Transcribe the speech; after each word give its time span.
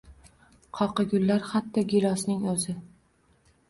qoqigullar 0.79 1.47
hatto 1.53 1.87
gilosning 1.95 2.45
oʼzi 2.57 2.81